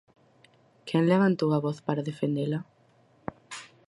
[0.87, 2.59] ¿Quen levantou a voz para defendela?